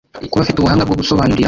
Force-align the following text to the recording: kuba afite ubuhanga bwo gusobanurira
kuba 0.29 0.41
afite 0.43 0.57
ubuhanga 0.59 0.85
bwo 0.85 0.97
gusobanurira 1.01 1.39